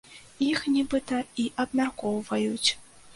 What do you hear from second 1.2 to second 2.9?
і абмяркоўваюць.